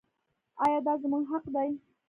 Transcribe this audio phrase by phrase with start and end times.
[0.65, 1.69] آیا دا زموږ حق دی؟